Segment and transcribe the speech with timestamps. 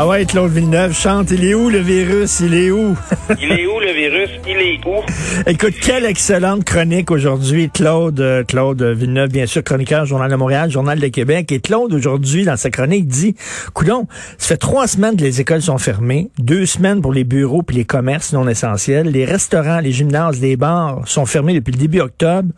[0.00, 1.32] Ah ouais, Claude Villeneuve chante.
[1.32, 2.38] Il est où le virus?
[2.38, 2.96] Il est où?
[3.42, 4.30] Il est où le virus?
[4.46, 5.02] Il est où?
[5.44, 10.70] Écoute, quelle excellente chronique aujourd'hui, Claude, euh, Claude Villeneuve, bien sûr, chroniqueur, Journal de Montréal,
[10.70, 11.50] Journal de Québec.
[11.50, 13.34] Et Claude, aujourd'hui, dans sa chronique, dit,
[13.74, 14.06] coudon,
[14.38, 17.74] ça fait trois semaines que les écoles sont fermées, deux semaines pour les bureaux puis
[17.74, 21.98] les commerces non essentiels, les restaurants, les gymnases, les bars sont fermés depuis le début
[21.98, 22.50] octobre.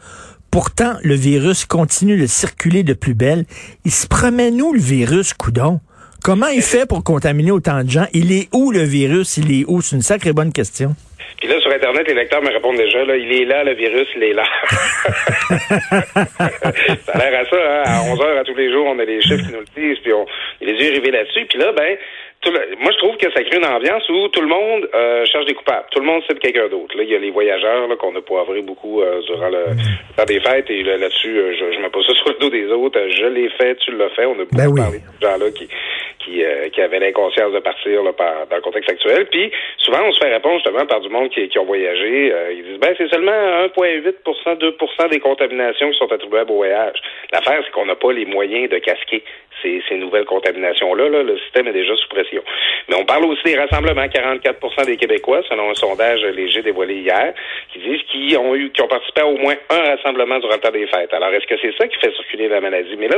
[0.50, 3.46] Pourtant, le virus continue de circuler de plus belle.
[3.86, 5.80] Il se promène où, le virus, coudon?
[6.22, 8.06] Comment il fait pour contaminer autant de gens?
[8.12, 9.38] Il est où, le virus?
[9.38, 9.80] Il est où?
[9.80, 10.94] C'est une sacrée bonne question.
[11.40, 14.06] Puis là, sur Internet, les lecteurs me répondent déjà, là, il est là, le virus,
[14.14, 14.44] il est là.
[17.06, 17.82] ça a l'air à ça, hein?
[17.86, 19.98] À 11 heures à tous les jours, on a les chiffres qui nous le disent,
[20.02, 20.26] puis on,
[20.60, 21.46] les yeux rivés là-dessus.
[21.48, 21.96] Puis là, ben,
[22.42, 25.24] tout le- moi, je trouve que ça crée une ambiance où tout le monde euh,
[25.26, 25.84] cherche des coupables.
[25.90, 26.96] Tout le monde sait de quelqu'un d'autre.
[26.96, 29.64] Là, il y a les voyageurs là, qu'on a poivré beaucoup euh, durant le
[30.16, 30.70] temps des fêtes.
[30.70, 32.98] Et là, là-dessus, euh, je, je mets pas ça sur le dos des autres.
[32.98, 34.24] Euh, Je l'ai fait, tu l'as fait.
[34.24, 34.80] On a beaucoup Ben oui.
[34.80, 35.68] parlé de ces gens-là qui,
[36.24, 39.26] qui, euh, qui avaient l'inconscience de partir là, par- dans le contexte actuel.
[39.30, 42.32] Puis souvent, on se fait répondre justement par du monde qui, qui ont voyagé.
[42.32, 43.32] Euh, ils disent, ben c'est seulement
[43.76, 46.96] 1,8% 2% des contaminations qui sont attribuables au voyage.
[47.32, 49.22] L'affaire, c'est qu'on n'a pas les moyens de casquer
[49.62, 51.08] ces, ces nouvelles contaminations-là.
[51.10, 51.22] Là.
[51.22, 52.29] Le système est déjà sous pression.
[52.88, 54.04] Mais on parle aussi des rassemblements.
[54.06, 57.34] 44% des Québécois, selon un sondage léger dévoilé hier,
[57.72, 60.60] qui disent qu'ils ont eu, qui ont participé à au moins un rassemblement durant le
[60.60, 61.12] temps des fêtes.
[61.14, 62.96] Alors, est-ce que c'est ça qui fait circuler la maladie?
[62.98, 63.16] Mais là,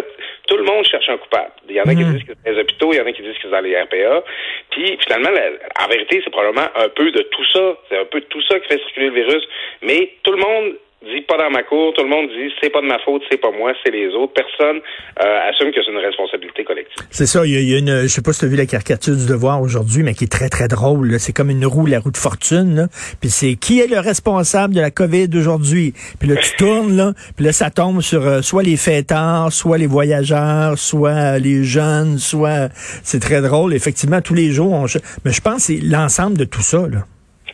[0.48, 1.52] tout le monde cherche un coupable.
[1.68, 3.22] Il y en a qui disent que c'est les hôpitaux, il y en a qui
[3.22, 4.22] disent que c'est dans les RPA.
[4.70, 7.76] Puis, finalement, la- en vérité, c'est probablement un peu de tout ça.
[7.88, 9.44] C'est un peu de tout ça qui fait circuler le virus.
[9.82, 12.80] Mais tout le monde dit pas dans ma cour, tout le monde dit c'est pas
[12.80, 14.32] de ma faute, c'est pas moi, c'est les autres.
[14.32, 14.80] Personne
[15.22, 16.96] euh, assume que c'est une responsabilité collective.
[17.10, 18.48] C'est ça, il y, a, il y a une, je sais pas si tu as
[18.48, 21.18] vu la caricature du devoir aujourd'hui, mais qui est très, très drôle.
[21.18, 22.76] C'est comme une roue, la roue de fortune.
[22.76, 22.86] Là.
[23.20, 25.94] Puis c'est qui est le responsable de la COVID aujourd'hui?
[26.18, 29.78] Puis là, tu tournes, là, puis là, ça tombe sur euh, soit les fêtards, soit
[29.78, 32.68] les voyageurs, soit euh, les jeunes, soit...
[33.02, 33.74] C'est très drôle.
[33.74, 34.86] Effectivement, tous les jours, on...
[35.24, 36.78] Mais je pense que c'est l'ensemble de tout ça.
[36.78, 37.04] Là.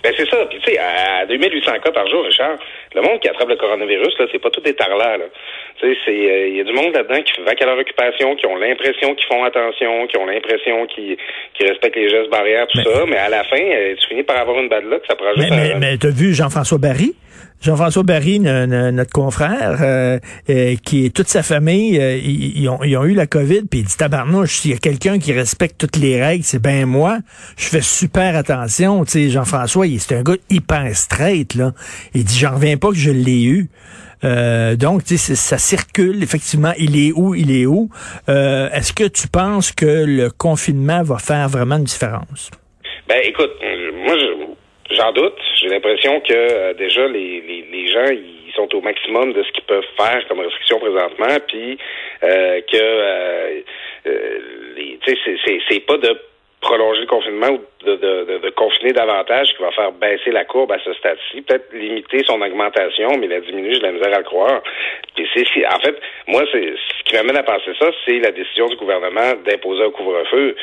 [0.02, 0.36] Ben c'est ça.
[0.48, 2.58] Puis tu sais, à 2800 cas par jour, Richard,
[2.94, 5.24] le monde qui attrape le coronavirus, là, c'est pas tout des tarlats, là.
[5.80, 8.46] Tu sais, c'est il y a du monde là-dedans qui va à leur occupation, qui
[8.46, 11.16] ont l'impression qu'ils font attention, qui ont l'impression qu'ils
[11.60, 14.58] respectent les gestes barrières, tout ça, mais à la fin, euh, tu finis par avoir
[14.58, 17.14] une bad luck, ça prend Mais, juste mais, un- mais t'as vu Jean-François Barry?
[17.60, 22.68] Jean-François Barry, no- no- notre confrère, euh, euh, qui est toute sa famille, euh, ils,
[22.68, 25.78] ont, ont eu la COVID, puis il dit tabarnouche, s'il y a quelqu'un qui respecte
[25.78, 27.18] toutes les règles, c'est ben moi.
[27.56, 29.04] Je fais super attention.
[29.04, 31.72] Tu sais, Jean-François, c'est un gars hyper straight, là.
[32.14, 33.68] Il dit, j'en reviens pas que je l'ai eu.
[34.24, 36.22] Euh, donc, tu ça circule.
[36.22, 37.88] Effectivement, il est où, il est où.
[38.28, 42.50] Euh, Est-ce que tu penses que le confinement va faire vraiment une différence?
[43.08, 44.47] Ben écoute, euh, moi je-
[44.90, 45.38] j'en doute.
[45.60, 47.40] J'ai l'impression que euh, déjà les,
[47.70, 51.78] les, gens ils sont au maximum de ce qu'ils peuvent faire comme restriction présentement, puis
[52.22, 53.60] euh, que euh,
[54.06, 54.38] euh,
[55.68, 56.18] c'est pas de
[56.60, 60.44] prolonger le confinement ou de, de, de, de confiner davantage qui va faire baisser la
[60.44, 61.42] courbe à ce stade-ci.
[61.42, 64.60] Peut-être limiter son augmentation, mais la diminuer, j'ai de la misère à le croire.
[65.14, 68.66] Puis c'est en fait, moi, c'est ce qui m'amène à penser ça, c'est la décision
[68.66, 70.56] du gouvernement d'imposer un couvre-feu.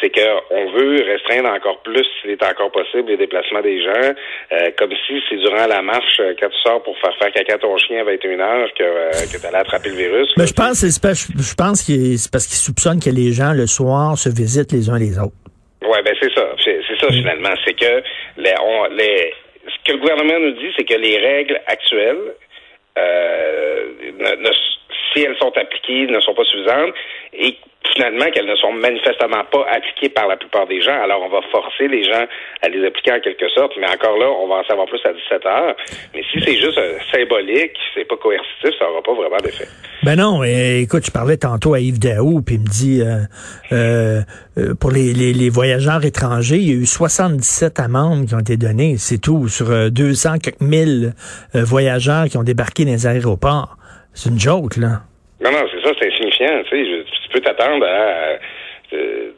[0.00, 4.14] C'est qu'on veut restreindre encore plus, s'il est encore possible, les déplacements des gens,
[4.52, 7.58] euh, comme si c'est durant la marche, euh, quand tu sors pour faire faire caca
[7.58, 10.30] ton chien à 21 heures, que, euh, que tu allais attraper le virus.
[10.38, 10.48] Mais là.
[10.48, 14.16] je pense, parce- je pense que c'est parce qu'ils soupçonnent que les gens, le soir,
[14.16, 15.34] se visitent les uns les autres.
[15.88, 16.54] Ouais, ben c'est ça.
[16.64, 17.54] C'est c'est ça finalement.
[17.64, 18.02] C'est que
[18.36, 19.34] les, on, les,
[19.66, 22.34] ce que le gouvernement nous dit, c'est que les règles actuelles,
[22.98, 23.86] euh,
[24.18, 24.54] ne- ne-
[25.12, 26.94] si elles sont appliquées, ne sont pas suffisantes
[27.32, 27.56] et
[27.94, 30.98] finalement qu'elles ne sont manifestement pas appliquées par la plupart des gens.
[31.02, 32.24] Alors on va forcer les gens
[32.62, 35.12] à les appliquer en quelque sorte, mais encore là, on va en savoir plus à
[35.12, 35.76] 17 heures.
[36.14, 39.66] Mais si c'est juste euh, symbolique, c'est pas coercitif, ça n'aura pas vraiment d'effet.
[40.04, 43.24] Ben non, euh, écoute, je parlais tantôt à Yves Daou, puis il me dit, euh,
[43.72, 44.20] euh,
[44.58, 48.40] euh, pour les, les, les voyageurs étrangers, il y a eu 77 amendes qui ont
[48.40, 51.12] été données, c'est tout, sur euh, 200 quelques mille
[51.54, 53.76] euh, voyageurs qui ont débarqué dans les aéroports.
[54.14, 55.02] C'est une joke, là.
[55.44, 56.62] Non, non, c'est ça, c'est insignifiant.
[56.64, 58.38] Tu sais, je- peux t'attendre à.
[58.94, 59.30] euh,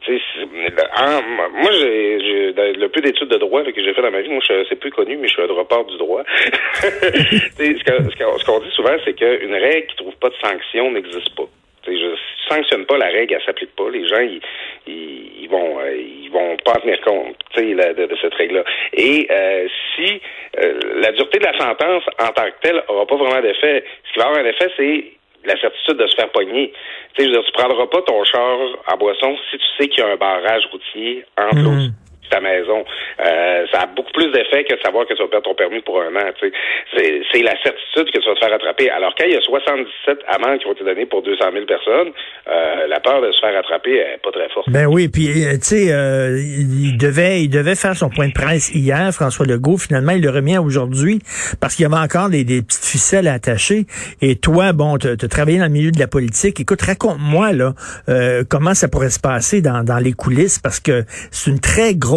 [1.53, 4.65] moi, j'ai, le peu d'études de droit que j'ai fait dans ma vie, moi, je,
[4.69, 6.23] c'est plus connu, mais je suis un droppeur du droit.
[6.83, 11.45] Ce, qu'on- ce dit souvent, c'est qu'une règle qui trouve pas de sanction n'existe pas.
[11.85, 13.89] Tu sais, je- tu sanctionnes pas la règle, elle s'applique pas.
[13.91, 14.41] Les gens, ils,
[14.87, 18.65] ils, vont, euh, ils vont pas en tenir compte, de, de, cette règle-là.
[18.93, 20.21] Et euh, si
[20.63, 24.13] euh, la dureté de la sentence en tant que telle aura pas vraiment d'effet, ce
[24.13, 25.05] qui va avoir un effet, c'est
[25.45, 26.73] la certitude de se faire pogner.
[27.15, 30.13] Tu sais, tu prendras pas ton char à boisson si tu sais qu'il y a
[30.13, 31.93] un barrage routier entre mmh
[32.31, 32.85] ta maison.
[33.21, 35.81] Euh, ça a beaucoup plus d'effet que de savoir que tu vas perdre ton permis
[35.81, 36.31] pour un an.
[36.41, 38.91] C'est la certitude que tu vas te faire attraper.
[38.91, 42.13] Alors quand il y a 77 amendes qui ont été données pour 200 000 personnes,
[42.49, 44.71] euh, la peur de se faire attraper est pas très forte.
[44.71, 48.75] Ben oui, puis euh, tu sais, il devait, il devait faire son point de presse
[48.75, 49.79] hier, François Legault.
[49.79, 51.21] Finalement, il le remet aujourd'hui
[51.61, 53.85] parce qu'il y avait encore des, des, petites ficelles à attacher.
[54.23, 56.61] Et toi, bon, tu as travaillé dans le milieu de la politique.
[56.61, 57.73] Écoute, raconte-moi là
[58.49, 62.14] comment ça pourrait se passer dans, dans les coulisses parce que c'est une très grosse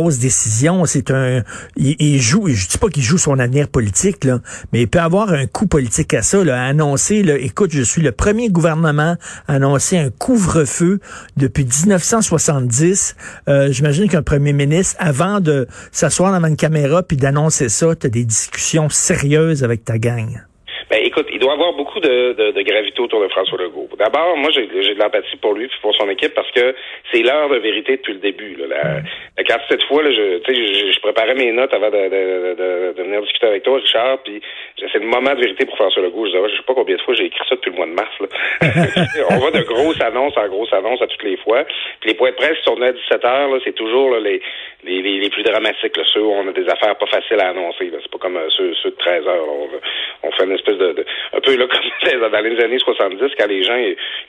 [0.86, 1.44] C'est un,
[1.76, 4.28] il, joue, je dis pas qu'il joue son avenir politique
[4.72, 7.24] mais il peut avoir un coup politique à ça, à annoncer.
[7.24, 9.18] Là, écoute, je suis le premier gouvernement
[9.48, 11.00] à annoncer un couvre-feu
[11.36, 13.16] depuis 1970.
[13.48, 18.08] Euh, J'imagine qu'un premier ministre, avant de s'asseoir devant une caméra puis d'annoncer ça, tu
[18.08, 20.47] as des discussions sérieuses avec ta gang.
[20.90, 23.90] Ben, écoute, il doit avoir beaucoup de, de, de gravité autour de François Legault.
[24.00, 26.74] D'abord, moi, j'ai de l'empathie pour lui et pour son équipe parce que
[27.12, 28.56] c'est l'heure de vérité depuis le début.
[28.56, 28.68] Là.
[28.68, 33.04] La, la, cette fois, là, je, je, je préparais mes notes avant de, de, de,
[33.04, 34.42] venir discuter avec toi, Richard, puis
[34.80, 36.26] c'est le moment de vérité pour François Legault.
[36.26, 37.92] Je disais, je sais pas combien de fois j'ai écrit ça depuis le mois de
[37.92, 38.16] mars.
[38.22, 38.28] Là.
[39.32, 41.66] On va de grosses annonces en grosses annonces à toutes les fois.
[42.06, 44.42] Les points de presse sont à 17 heures, c'est toujours là, les,
[44.86, 47.92] les, les, plus dramatiques, là, ceux où on a des affaires pas faciles à annoncer.
[47.92, 49.48] C'est pas comme euh, ceux, ceux de 13 heures.
[49.50, 53.64] On, on fait une espèce un peu là comme dans les années 70 quand les
[53.64, 53.78] gens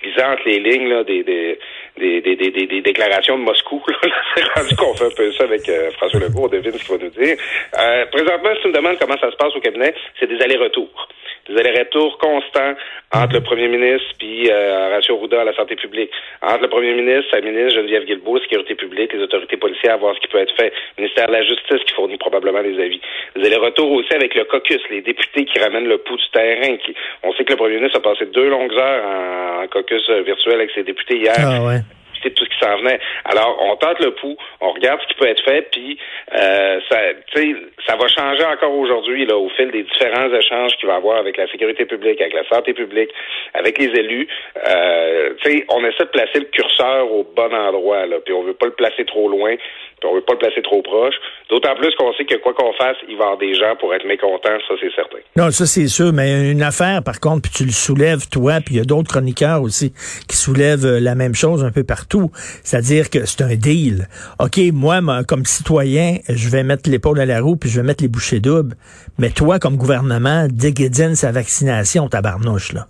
[0.03, 1.59] lisaient entre les lignes là, des, des,
[1.99, 3.83] des, des, des, des déclarations de Moscou.
[4.35, 6.45] C'est rendu qu'on fait un peu ça avec euh, François Legault.
[6.45, 7.37] On devine ce qu'il va nous dire.
[7.79, 11.09] Euh, présentement, si tu me demandes comment ça se passe au cabinet, c'est des allers-retours
[11.49, 12.75] des allers-retours constants
[13.15, 16.11] entre le premier ministre puis euh, Horacio Arruda à la santé publique,
[16.43, 20.15] entre le premier ministre, sa ministre Geneviève Guilbeault, sécurité publique, les autorités policières, à voir
[20.15, 23.01] ce qui peut être fait, le ministère de la Justice qui fournit probablement des avis.
[23.37, 26.77] Des allers-retours aussi avec le caucus, les députés qui ramènent le pouls du terrain.
[26.77, 29.05] Qui, on sait que le premier ministre a passé deux longues heures
[29.63, 31.35] en, caucus euh, virtuel avec ses députés hier.
[31.39, 31.81] Ah ouais
[32.31, 33.01] tout ce qui s'en venait.
[33.25, 35.99] Alors, on tente le pouls, on regarde ce qui peut être fait, puis
[36.35, 36.99] euh, ça,
[37.87, 41.37] ça va changer encore aujourd'hui au fil des différents échanges qu'il va y avoir avec
[41.37, 43.11] la sécurité publique, avec la santé publique,
[43.55, 44.29] avec les élus.
[44.67, 45.35] Euh,
[45.69, 49.05] on essaie de placer le curseur au bon endroit, puis on veut pas le placer
[49.05, 51.15] trop loin, puis on veut pas le placer trop proche.
[51.51, 53.95] D'autant plus qu'on sait que quoi qu'on fasse, il va y avoir des gens pour
[53.95, 55.19] être mécontents, ça c'est certain.
[55.37, 58.75] Non, ça c'est sûr, mais une affaire, par contre, puis tu le soulèves toi, puis
[58.75, 59.93] il y a d'autres chroniqueurs aussi
[60.29, 62.18] qui soulèvent euh, la même chose un peu partout.
[62.63, 64.09] C'est-à-dire que c'est un deal.
[64.39, 68.03] OK, moi, comme citoyen, je vais mettre l'épaule à la roue, puis je vais mettre
[68.03, 68.77] les bouchées doubles.
[69.19, 72.87] Mais toi, comme gouvernement, déguédine sa vaccination, tabarnouche, là.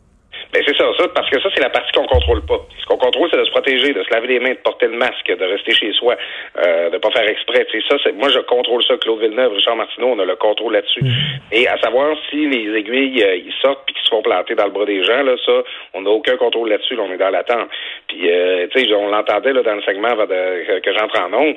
[0.52, 3.28] Ben c'est ça, ça, parce que ça, c'est la partie qu'on contrôle pas qu'on contrôle,
[3.30, 5.72] c'est de se protéger, de se laver les mains, de porter le masque, de rester
[5.72, 6.16] chez soi,
[6.58, 7.66] euh, de pas faire exprès.
[7.70, 8.96] C'est ça, c'est, moi, je contrôle ça.
[8.96, 11.00] Claude Villeneuve, Richard Martineau, on a le contrôle là-dessus.
[11.00, 11.52] Mm-hmm.
[11.52, 14.64] Et à savoir si les aiguilles, euh, ils sortent puis qu'ils se font planter dans
[14.64, 15.52] le bras des gens, là, ça,
[15.94, 16.96] on n'a aucun contrôle là-dessus.
[16.98, 17.68] on est dans l'attente.
[18.08, 21.32] Puis, euh, tu sais, on l'entendait là dans le segment avant de, que, j'entre en
[21.32, 21.56] ondes.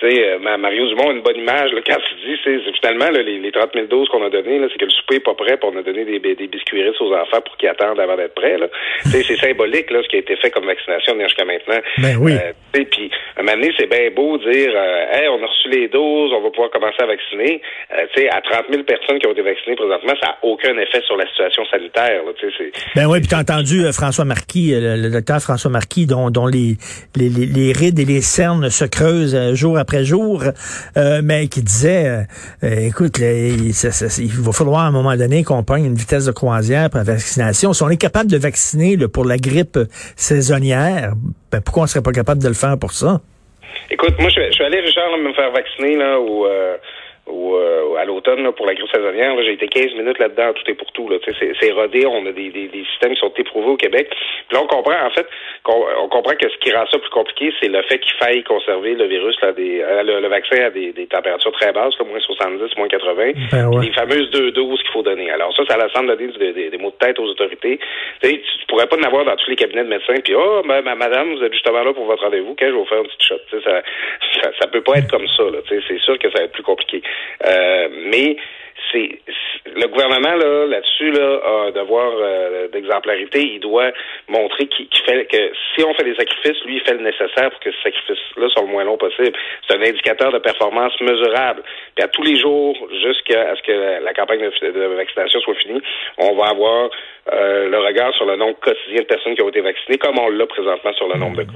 [0.00, 3.10] Tu sais, euh, Mario Dumont a une bonne image là, quand tu dis, c'est, finalement
[3.10, 5.20] là, les, les 30 000 doses qu'on a données, là, c'est que le souper est
[5.20, 8.16] pas prêt, pour on a donné des, des biscuits aux enfants pour qu'ils attendent avant
[8.16, 8.58] d'être prêts.
[8.58, 8.66] Là.
[9.04, 11.80] c'est symbolique là, ce qui a été fait comme vaccination jusqu'à maintenant.
[11.98, 12.32] Ben oui.
[12.32, 15.68] Euh, puis, à un moment donné, c'est bien beau dire, euh, hey, on a reçu
[15.70, 17.60] les doses, on va pouvoir commencer à vacciner.
[17.96, 21.00] Euh, sais, à 30 000 personnes qui ont été vaccinées présentement, ça n'a aucun effet
[21.06, 22.22] sur la situation sanitaire.
[22.24, 22.32] Là,
[22.96, 26.76] ben oui, puis t'as entendu François Marquis, le, docteur François Marquis, dont, dont les,
[27.16, 30.42] les, les, rides et les cernes se creusent jour après jour,
[31.22, 32.26] mais qui disait,
[32.62, 36.98] écoute, il va falloir à un moment donné qu'on prenne une vitesse de croisière pour
[36.98, 37.72] la vaccination.
[37.72, 39.78] Si on est capable de vacciner pour la grippe
[40.16, 41.12] saisonnière,
[41.50, 43.20] ben, pourquoi on serait pas capable de le faire pour ça?
[43.90, 46.76] Écoute, moi, je, suis allé, Richard, me faire vacciner, là, ou, euh,
[47.26, 49.34] ou euh, à l'automne pour la grippe saisonnière.
[49.44, 51.08] J'ai été 15 minutes là-dedans, tout est pour tout.
[51.08, 51.18] Là.
[51.24, 54.08] C'est, rodé, on a des, des, des, systèmes qui sont éprouvés au Québec.
[54.10, 55.26] Puis là, on comprend, en fait,
[55.66, 58.94] on, comprend que ce qui rend ça plus compliqué, c'est le fait qu'il faille conserver
[58.94, 62.18] le virus, là, des, euh, le, vaccin à des, des, températures très basses, là, moins
[62.18, 63.32] 70, moins 80.
[63.52, 65.30] Ben Les fameuses deux doses qu'il faut donner.
[65.30, 67.78] Alors ça, ça semble donner des, des, mots de tête aux autorités.
[68.22, 70.82] Tu, tu pourrais pas en avoir dans tous les cabinets de médecins, puis oh, ben,
[70.82, 73.28] madame, vous êtes justement là pour votre rendez-vous, quand je vais vous faire un petit
[73.28, 73.36] shot.
[73.50, 73.82] Ça,
[74.42, 75.44] ça, ça, peut pas être comme ça.
[75.44, 77.02] Là, c'est sûr que ça va être plus compliqué.
[77.46, 78.36] Euh, mais
[78.90, 79.20] c'est
[79.74, 83.40] le gouvernement là là-dessus là a un devoir euh, d'exemplarité.
[83.40, 83.92] Il doit
[84.28, 87.60] montrer qu'il fait que si on fait des sacrifices, lui il fait le nécessaire pour
[87.60, 89.32] que ces sacrifices-là soient le moins long possible.
[89.66, 91.62] C'est un indicateur de performance mesurable.
[91.94, 95.80] Puis à tous les jours, jusqu'à ce que la campagne de, vaccination soit finie,
[96.18, 96.90] on va avoir
[97.32, 100.30] euh, le regard sur le nombre quotidien de personnes qui ont été vaccinées, comme on
[100.30, 101.52] l'a présentement sur le nombre de cas.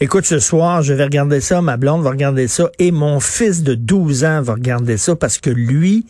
[0.00, 3.62] Écoute, ce soir, je vais regarder ça, ma blonde va regarder ça, et mon fils
[3.62, 6.04] de 12 ans va regarder ça parce que lui,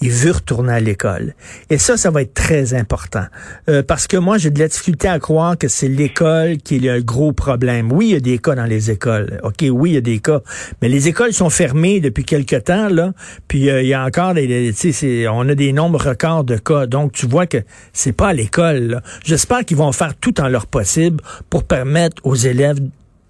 [0.00, 1.34] il veut retourner à l'école.
[1.70, 3.24] Et ça, ça va être très important.
[3.68, 6.80] Euh, parce que moi, j'ai de la difficulté à croire que c'est l'école qui est
[6.80, 7.90] le gros problème.
[7.90, 9.40] Oui, il y a des cas dans les écoles.
[9.42, 10.40] OK, oui, il y a des cas.
[10.82, 13.12] Mais les écoles sont fermées depuis quelque temps, là.
[13.48, 14.72] Puis euh, il y a encore des,
[15.30, 16.86] on a des nombres records de cas.
[16.86, 17.58] Donc, tu vois que
[17.92, 19.00] c'est pas à l'école.
[19.24, 22.78] J'espère qu'ils vont faire tout en leur possible pour permettre aux élèves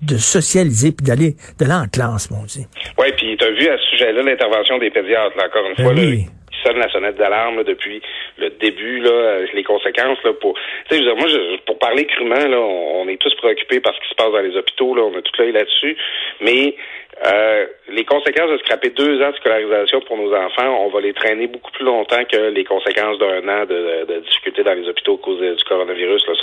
[0.03, 2.63] de socialiser puis d'aller de en classe, mon Dieu.
[2.99, 5.85] Oui, puis tu as vu à ce sujet-là l'intervention des pédiatres, là, encore une ben
[5.85, 5.95] fois.
[5.95, 6.27] Oui
[6.67, 8.03] sonne la sonnette d'alarme depuis
[8.39, 10.23] le début, là, les conséquences.
[10.25, 10.55] Là, pour,
[10.91, 14.33] moi, je, pour parler crûment, là, on, est tous préoccupés par ce qui se passe
[14.33, 14.95] dans les hôpitaux.
[14.95, 15.97] Là, on a tout l'œil là-dessus.
[16.41, 16.75] Mais
[17.25, 21.15] euh, les conséquences de scraper deux ans de scolarisation pour nos enfants, on va les
[21.15, 25.15] traîner beaucoup plus longtemps que les conséquences d'un an de, de, difficultés dans les hôpitaux
[25.15, 26.27] à cause du coronavirus.
[26.27, 26.35] Là.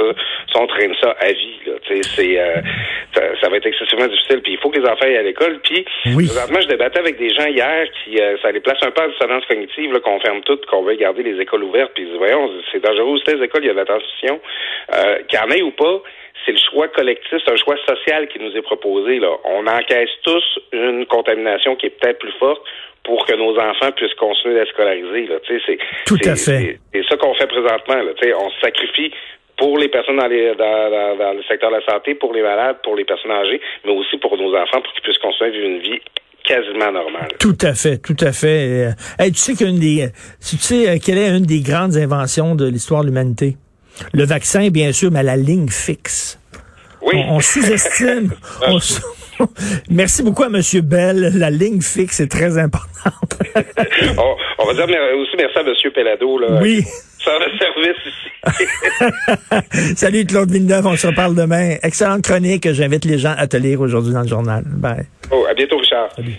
[0.51, 1.59] Ça, on traîne ça à vie.
[1.67, 1.73] Là.
[2.15, 2.61] C'est, euh,
[3.43, 4.41] ça, va être excessivement difficile.
[4.41, 5.59] Puis il faut que les enfants aillent à l'école.
[5.63, 5.85] Puis
[6.15, 6.25] oui.
[6.25, 9.09] présentement, je débattais avec des gens hier qui euh, ça les place un peu en
[9.09, 11.91] dissonance cognitive, qu'on ferme tout, qu'on veut garder les écoles ouvertes.
[11.93, 14.39] Puis voyons, c'est dangereux aussi les écoles, il y a de la transmission.
[14.95, 16.01] Euh, qu'il y en ait ou pas,
[16.45, 19.19] c'est le choix collectif, c'est un choix social qui nous est proposé.
[19.19, 19.31] Là.
[19.45, 22.61] On encaisse tous une contamination qui est peut-être plus forte
[23.03, 25.27] pour que nos enfants puissent continuer d'être scolarisés.
[25.27, 25.35] Là.
[25.47, 26.79] C'est, Tout à fait.
[26.93, 27.95] C'est ça qu'on fait présentement.
[27.95, 28.11] Là.
[28.37, 29.11] On se sacrifie
[29.57, 32.77] pour les personnes dans, les, dans, dans, le secteur de la santé, pour les malades,
[32.83, 35.19] pour les personnes âgées, mais aussi pour nos enfants pour qu'ils puissent
[35.51, 36.01] vivre une vie
[36.43, 37.29] quasiment normale.
[37.39, 38.87] Tout à fait, tout à fait.
[39.19, 42.67] Euh, tu sais qu'une des, tu sais euh, quelle est une des grandes inventions de
[42.67, 43.55] l'histoire de l'humanité?
[44.13, 46.39] Le vaccin, bien sûr, mais la ligne fixe.
[47.01, 47.15] Oui.
[47.29, 48.31] On, sous-estime.
[49.89, 50.61] Merci beaucoup à M.
[50.83, 51.31] Bell.
[51.35, 53.37] La ligne fixe est très importante.
[53.55, 55.91] on, va dire aussi merci à M.
[55.93, 56.37] Pellado.
[56.37, 56.83] Là, oui.
[57.25, 59.95] Le service ici.
[59.95, 61.77] Salut Claude Villeneuve, on se reparle demain.
[61.81, 62.71] Excellente chronique.
[62.73, 64.63] J'invite les gens à te lire aujourd'hui dans le journal.
[64.65, 65.05] Bye.
[65.31, 66.09] Oh, à bientôt, Richard.
[66.15, 66.33] Salut.